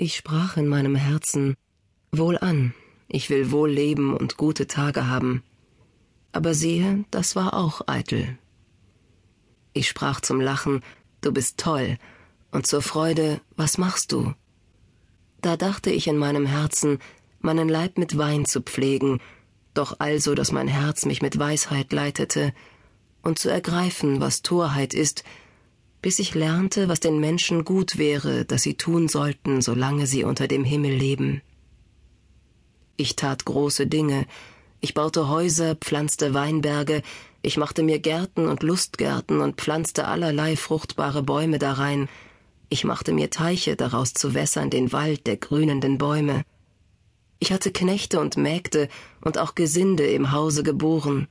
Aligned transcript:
Ich 0.00 0.14
sprach 0.14 0.56
in 0.56 0.68
meinem 0.68 0.94
Herzen 0.94 1.56
Wohlan, 2.12 2.72
ich 3.08 3.30
will 3.30 3.50
wohl 3.50 3.68
leben 3.68 4.16
und 4.16 4.36
gute 4.36 4.68
Tage 4.68 5.08
haben. 5.08 5.42
Aber 6.30 6.54
siehe, 6.54 7.04
das 7.10 7.34
war 7.34 7.52
auch 7.52 7.80
eitel. 7.88 8.38
Ich 9.72 9.88
sprach 9.88 10.20
zum 10.20 10.40
Lachen 10.40 10.84
Du 11.20 11.32
bist 11.32 11.58
toll, 11.58 11.98
und 12.52 12.64
zur 12.68 12.80
Freude 12.80 13.40
Was 13.56 13.76
machst 13.76 14.12
du? 14.12 14.34
Da 15.40 15.56
dachte 15.56 15.90
ich 15.90 16.06
in 16.06 16.16
meinem 16.16 16.46
Herzen, 16.46 17.00
meinen 17.40 17.68
Leib 17.68 17.98
mit 17.98 18.16
Wein 18.16 18.44
zu 18.44 18.60
pflegen, 18.60 19.18
doch 19.74 19.98
also, 19.98 20.36
dass 20.36 20.52
mein 20.52 20.68
Herz 20.68 21.06
mich 21.06 21.22
mit 21.22 21.40
Weisheit 21.40 21.92
leitete, 21.92 22.54
und 23.22 23.40
zu 23.40 23.48
ergreifen, 23.48 24.20
was 24.20 24.42
Torheit 24.42 24.94
ist, 24.94 25.24
bis 26.00 26.18
ich 26.18 26.34
lernte, 26.34 26.88
was 26.88 27.00
den 27.00 27.18
Menschen 27.18 27.64
gut 27.64 27.98
wäre, 27.98 28.44
dass 28.44 28.62
sie 28.62 28.74
tun 28.74 29.08
sollten, 29.08 29.60
solange 29.62 30.06
sie 30.06 30.24
unter 30.24 30.48
dem 30.48 30.64
Himmel 30.64 30.92
leben. 30.92 31.42
Ich 32.96 33.16
tat 33.16 33.44
große 33.44 33.86
Dinge, 33.86 34.26
ich 34.80 34.94
baute 34.94 35.28
Häuser, 35.28 35.74
pflanzte 35.74 36.34
Weinberge, 36.34 37.02
ich 37.42 37.56
machte 37.56 37.82
mir 37.82 37.98
Gärten 37.98 38.48
und 38.48 38.62
Lustgärten 38.62 39.40
und 39.40 39.56
pflanzte 39.56 40.06
allerlei 40.06 40.56
fruchtbare 40.56 41.22
Bäume 41.22 41.58
darein, 41.58 42.08
ich 42.70 42.84
machte 42.84 43.12
mir 43.12 43.30
Teiche 43.30 43.76
daraus 43.76 44.12
zu 44.12 44.34
wässern 44.34 44.68
den 44.68 44.92
Wald 44.92 45.26
der 45.26 45.38
grünenden 45.38 45.96
Bäume. 45.96 46.44
Ich 47.38 47.52
hatte 47.52 47.72
Knechte 47.72 48.20
und 48.20 48.36
Mägde 48.36 48.88
und 49.22 49.38
auch 49.38 49.54
Gesinde 49.54 50.06
im 50.06 50.32
Hause 50.32 50.62
geboren. 50.62 51.28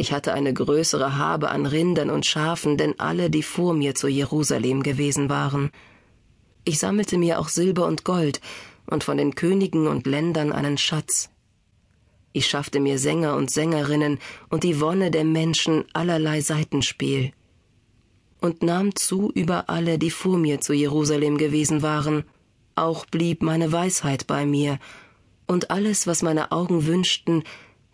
Ich 0.00 0.12
hatte 0.12 0.32
eine 0.32 0.54
größere 0.54 1.18
Habe 1.18 1.50
an 1.50 1.66
Rindern 1.66 2.08
und 2.08 2.24
Schafen, 2.24 2.76
denn 2.76 3.00
alle, 3.00 3.30
die 3.30 3.42
vor 3.42 3.74
mir 3.74 3.96
zu 3.96 4.06
Jerusalem 4.06 4.84
gewesen 4.84 5.28
waren. 5.28 5.72
Ich 6.64 6.78
sammelte 6.78 7.18
mir 7.18 7.40
auch 7.40 7.48
Silber 7.48 7.84
und 7.84 8.04
Gold 8.04 8.40
und 8.86 9.02
von 9.02 9.16
den 9.16 9.34
Königen 9.34 9.88
und 9.88 10.06
Ländern 10.06 10.52
einen 10.52 10.78
Schatz. 10.78 11.30
Ich 12.32 12.46
schaffte 12.46 12.78
mir 12.78 12.96
Sänger 13.00 13.34
und 13.34 13.50
Sängerinnen 13.50 14.20
und 14.50 14.62
die 14.62 14.80
Wonne 14.80 15.10
der 15.10 15.24
Menschen 15.24 15.84
allerlei 15.94 16.42
Seitenspiel. 16.42 17.32
Und 18.40 18.62
nahm 18.62 18.94
zu 18.94 19.32
über 19.34 19.68
alle, 19.68 19.98
die 19.98 20.12
vor 20.12 20.38
mir 20.38 20.60
zu 20.60 20.74
Jerusalem 20.74 21.38
gewesen 21.38 21.82
waren. 21.82 22.22
Auch 22.76 23.04
blieb 23.04 23.42
meine 23.42 23.72
Weisheit 23.72 24.28
bei 24.28 24.46
mir, 24.46 24.78
und 25.48 25.72
alles, 25.72 26.06
was 26.06 26.22
meine 26.22 26.52
Augen 26.52 26.86
wünschten, 26.86 27.42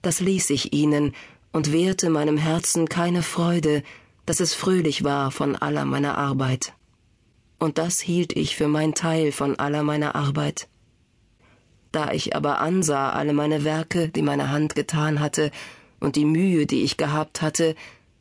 das 0.02 0.20
ließ 0.20 0.50
ich 0.50 0.74
ihnen, 0.74 1.14
und 1.54 1.70
wehrte 1.72 2.10
meinem 2.10 2.36
Herzen 2.36 2.88
keine 2.88 3.22
Freude, 3.22 3.84
dass 4.26 4.40
es 4.40 4.54
fröhlich 4.54 5.04
war 5.04 5.30
von 5.30 5.54
aller 5.54 5.84
meiner 5.84 6.18
Arbeit. 6.18 6.72
Und 7.60 7.78
das 7.78 8.00
hielt 8.00 8.36
ich 8.36 8.56
für 8.56 8.66
mein 8.66 8.92
Teil 8.92 9.30
von 9.30 9.56
aller 9.56 9.84
meiner 9.84 10.16
Arbeit. 10.16 10.66
Da 11.92 12.10
ich 12.10 12.34
aber 12.34 12.58
ansah 12.58 13.10
alle 13.10 13.32
meine 13.32 13.62
Werke, 13.62 14.08
die 14.08 14.22
meine 14.22 14.50
Hand 14.50 14.74
getan 14.74 15.20
hatte, 15.20 15.52
und 16.00 16.16
die 16.16 16.24
Mühe, 16.24 16.66
die 16.66 16.82
ich 16.82 16.96
gehabt 16.96 17.40
hatte, 17.40 17.76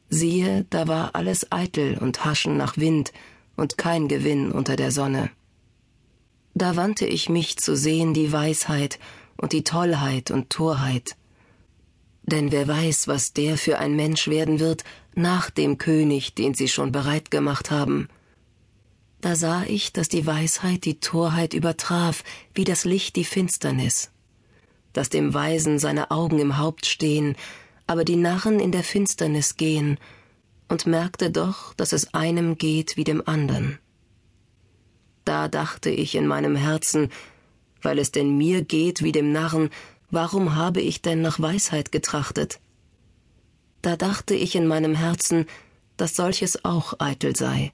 siehe, 0.09 0.67
da 0.69 0.87
war 0.87 1.15
alles 1.15 1.51
eitel 1.51 1.97
und 1.97 2.23
Haschen 2.23 2.55
nach 2.55 2.77
Wind 2.77 3.13
und 3.55 3.79
kein 3.79 4.07
Gewinn 4.07 4.51
unter 4.51 4.75
der 4.75 4.91
Sonne. 4.91 5.31
Da 6.53 6.75
wandte 6.75 7.07
ich 7.07 7.29
mich 7.29 7.57
zu 7.57 7.75
sehen 7.75 8.13
die 8.13 8.31
Weisheit 8.31 8.99
und 9.37 9.53
die 9.53 9.63
Tollheit 9.63 10.29
und 10.29 10.51
Torheit, 10.51 11.15
denn 12.23 12.51
wer 12.51 12.67
weiß, 12.67 13.07
was 13.07 13.33
der 13.33 13.57
für 13.57 13.79
ein 13.79 13.95
Mensch 13.95 14.27
werden 14.27 14.59
wird 14.59 14.83
nach 15.13 15.49
dem 15.49 15.77
König, 15.77 16.33
den 16.33 16.53
sie 16.53 16.67
schon 16.67 16.91
bereit 16.91 17.31
gemacht 17.31 17.69
haben. 17.69 18.07
Da 19.21 19.35
sah 19.35 19.63
ich, 19.63 19.93
dass 19.93 20.09
die 20.09 20.25
Weisheit 20.25 20.85
die 20.85 20.99
Torheit 20.99 21.53
übertraf, 21.53 22.23
wie 22.53 22.63
das 22.63 22.83
Licht 22.85 23.15
die 23.15 23.23
Finsternis, 23.23 24.11
dass 24.91 25.09
dem 25.09 25.33
Weisen 25.33 25.79
seine 25.79 26.11
Augen 26.11 26.39
im 26.39 26.57
Haupt 26.57 26.85
stehen, 26.85 27.35
aber 27.87 28.05
die 28.05 28.15
Narren 28.15 28.59
in 28.59 28.71
der 28.71 28.83
Finsternis 28.83 29.55
gehen, 29.55 29.97
und 30.69 30.87
merkte 30.87 31.29
doch, 31.29 31.73
dass 31.75 31.93
es 31.93 32.13
einem 32.13 32.57
geht 32.57 32.97
wie 32.97 33.03
dem 33.03 33.21
andern. 33.27 33.77
Da 35.25 35.47
dachte 35.47 35.89
ich 35.89 36.15
in 36.15 36.25
meinem 36.25 36.55
Herzen, 36.55 37.09
weil 37.81 37.99
es 37.99 38.11
denn 38.11 38.37
mir 38.37 38.63
geht 38.63 39.03
wie 39.03 39.11
dem 39.11 39.31
Narren, 39.31 39.69
Warum 40.13 40.53
habe 40.53 40.79
ich 40.79 41.01
denn 41.01 41.23
nach 41.23 41.39
Weisheit 41.39 41.91
getrachtet? 41.91 42.59
Da 43.81 43.95
dachte 43.95 44.35
ich 44.35 44.53
in 44.53 44.67
meinem 44.67 44.93
Herzen, 44.93 45.47
dass 45.97 46.15
solches 46.15 46.63
auch 46.63 46.93
eitel 46.99 47.35
sei. 47.35 47.73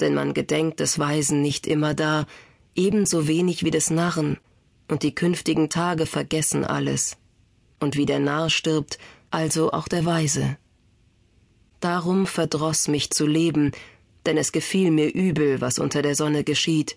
Denn 0.00 0.12
man 0.12 0.34
gedenkt 0.34 0.80
des 0.80 0.98
Weisen 0.98 1.40
nicht 1.40 1.68
immer 1.68 1.94
da, 1.94 2.26
ebenso 2.74 3.28
wenig 3.28 3.62
wie 3.62 3.70
des 3.70 3.90
Narren, 3.90 4.38
und 4.88 5.04
die 5.04 5.14
künftigen 5.14 5.70
Tage 5.70 6.06
vergessen 6.06 6.64
alles. 6.64 7.16
Und 7.78 7.96
wie 7.96 8.06
der 8.06 8.18
Narr 8.18 8.50
stirbt, 8.50 8.98
also 9.30 9.70
auch 9.70 9.86
der 9.86 10.04
Weise. 10.04 10.56
Darum 11.78 12.26
verdroß 12.26 12.88
mich 12.88 13.10
zu 13.10 13.24
leben, 13.24 13.70
denn 14.26 14.36
es 14.36 14.50
gefiel 14.50 14.90
mir 14.90 15.14
übel, 15.14 15.60
was 15.60 15.78
unter 15.78 16.02
der 16.02 16.16
Sonne 16.16 16.42
geschieht, 16.42 16.96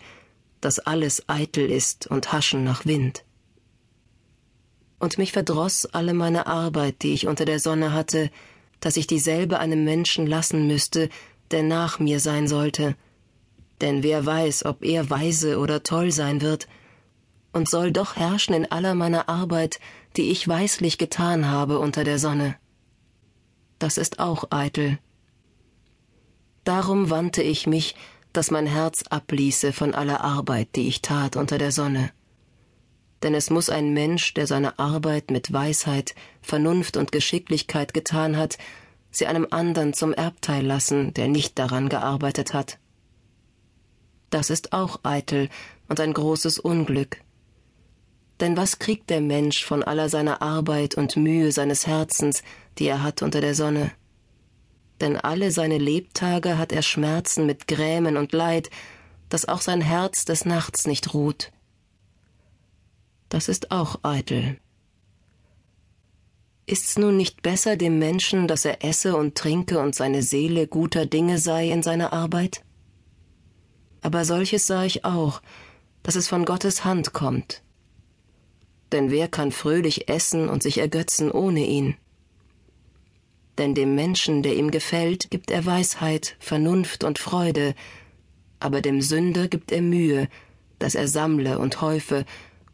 dass 0.60 0.80
alles 0.80 1.30
eitel 1.30 1.70
ist 1.70 2.08
und 2.08 2.34
haschen 2.34 2.64
nach 2.64 2.84
Wind 2.88 3.24
und 5.06 5.20
mich 5.20 5.34
verdroß 5.34 5.86
alle 5.94 6.16
meine 6.16 6.48
Arbeit, 6.48 7.04
die 7.04 7.14
ich 7.14 7.28
unter 7.28 7.46
der 7.46 7.60
Sonne 7.60 7.94
hatte, 7.94 8.32
dass 8.80 8.98
ich 8.98 9.06
dieselbe 9.06 9.60
einem 9.60 9.84
Menschen 9.84 10.26
lassen 10.26 10.66
müsste, 10.66 11.10
der 11.52 11.62
nach 11.62 12.00
mir 12.00 12.20
sein 12.20 12.48
sollte. 12.48 12.96
Denn 13.82 14.02
wer 14.02 14.26
weiß, 14.26 14.66
ob 14.66 14.84
er 14.84 15.12
weise 15.12 15.60
oder 15.60 15.84
toll 15.84 16.12
sein 16.12 16.42
wird, 16.42 16.68
und 17.54 17.70
soll 17.70 17.92
doch 17.92 18.16
herrschen 18.16 18.56
in 18.56 18.72
aller 18.72 18.96
meiner 18.96 19.30
Arbeit, 19.30 19.80
die 20.18 20.32
ich 20.32 20.48
weislich 20.48 20.98
getan 20.98 21.50
habe 21.50 21.78
unter 21.78 22.04
der 22.04 22.18
Sonne. 22.18 22.56
Das 23.78 24.00
ist 24.00 24.18
auch 24.20 24.46
eitel. 24.50 24.98
Darum 26.64 27.12
wandte 27.12 27.44
ich 27.44 27.68
mich, 27.68 27.96
dass 28.34 28.50
mein 28.50 28.66
Herz 28.66 29.04
abließe 29.04 29.72
von 29.72 29.94
aller 29.94 30.22
Arbeit, 30.22 30.70
die 30.76 30.88
ich 30.88 31.04
tat 31.04 31.36
unter 31.36 31.60
der 31.60 31.72
Sonne 31.72 32.12
denn 33.24 33.34
es 33.34 33.50
muss 33.50 33.70
ein 33.70 33.94
Mensch, 33.94 34.34
der 34.34 34.48
seine 34.48 34.78
Arbeit 34.80 35.32
mit 35.32 35.52
Weisheit, 35.52 36.16
Vernunft 36.42 36.98
und 36.98 37.12
Geschicklichkeit 37.12 37.94
getan 37.94 38.38
hat, 38.38 38.58
sie 39.12 39.28
einem 39.28 39.48
andern 39.50 39.94
zum 39.94 40.14
Erbteil 40.14 40.66
lassen, 40.66 41.14
der 41.14 41.28
nicht 41.28 41.58
daran 41.58 41.90
gearbeitet 41.90 42.54
hat. 42.54 42.78
Das 44.30 44.50
ist 44.50 44.74
auch 44.74 45.00
eitel 45.04 45.50
und 45.88 46.00
ein 46.00 46.14
großes 46.14 46.60
Unglück. 46.60 47.22
Denn 48.42 48.58
was 48.58 48.80
kriegt 48.80 49.10
der 49.10 49.22
Mensch 49.22 49.64
von 49.64 49.82
aller 49.82 50.10
seiner 50.10 50.42
Arbeit 50.42 50.96
und 50.96 51.16
Mühe 51.16 51.54
seines 51.54 51.88
Herzens, 51.88 52.44
die 52.78 52.88
er 52.88 53.02
hat 53.02 53.22
unter 53.22 53.40
der 53.40 53.56
Sonne? 53.56 53.92
Denn 55.00 55.16
alle 55.16 55.52
seine 55.52 55.78
Lebtage 55.78 56.58
hat 56.58 56.74
er 56.74 56.82
Schmerzen 56.82 57.46
mit 57.46 57.68
Grämen 57.68 58.18
und 58.18 58.34
Leid, 58.34 58.70
dass 59.30 59.48
auch 59.48 59.62
sein 59.62 59.82
Herz 59.82 60.26
des 60.26 60.44
Nachts 60.44 60.86
nicht 60.86 61.14
ruht 61.14 61.52
das 63.36 63.50
ist 63.50 63.70
auch 63.70 64.00
eitel. 64.02 64.56
Ist's 66.66 66.98
nun 66.98 67.18
nicht 67.18 67.42
besser 67.42 67.76
dem 67.76 68.00
Menschen, 68.00 68.48
dass 68.48 68.64
er 68.64 68.86
esse 68.86 69.18
und 69.18 69.36
trinke 69.36 69.78
und 69.80 69.94
seine 69.94 70.24
Seele 70.24 70.68
guter 70.68 71.06
Dinge 71.06 71.38
sei 71.38 71.70
in 71.70 71.84
seiner 71.84 72.14
Arbeit? 72.14 72.64
Aber 74.00 74.24
solches 74.24 74.68
sah 74.68 74.86
ich 74.86 75.04
auch, 75.04 75.42
dass 76.02 76.16
es 76.16 76.30
von 76.30 76.46
Gottes 76.46 76.86
Hand 76.86 77.12
kommt. 77.12 77.62
Denn 78.94 79.12
wer 79.12 79.28
kann 79.28 79.52
fröhlich 79.52 80.08
essen 80.08 80.48
und 80.48 80.64
sich 80.64 80.78
ergötzen 80.78 81.30
ohne 81.30 81.68
ihn? 81.68 81.98
Denn 83.58 83.76
dem 83.76 83.96
Menschen, 83.96 84.44
der 84.44 84.56
ihm 84.56 84.72
gefällt, 84.72 85.30
gibt 85.30 85.52
er 85.52 85.66
Weisheit, 85.66 86.38
Vernunft 86.40 87.04
und 87.04 87.20
Freude, 87.20 87.76
aber 88.62 88.82
dem 88.82 89.02
Sünder 89.02 89.50
gibt 89.50 89.74
er 89.74 89.82
Mühe, 89.82 90.30
dass 90.80 90.96
er 90.96 91.10
sammle 91.10 91.60
und 91.60 91.82
häufe 91.82 92.24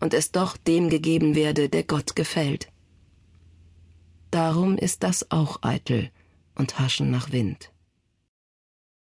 und 0.01 0.13
es 0.13 0.31
doch 0.31 0.57
dem 0.57 0.89
gegeben 0.89 1.36
werde, 1.36 1.69
der 1.69 1.83
Gott 1.83 2.15
gefällt. 2.15 2.68
Darum 4.31 4.77
ist 4.77 5.03
das 5.03 5.31
auch 5.31 5.59
eitel 5.62 6.12
und 6.56 6.80
haschen 6.80 7.12
nach 7.12 7.31
Wind. 7.31 7.70